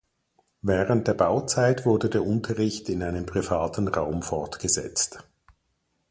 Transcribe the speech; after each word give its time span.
Während 0.63 1.07
der 1.07 1.13
Bauzeit 1.13 1.85
wurde 1.85 2.09
der 2.09 2.25
Unterricht 2.25 2.89
in 2.89 3.03
einem 3.03 3.27
privaten 3.27 3.87
Raum 3.87 4.23
fortgesetzt. 4.23 5.23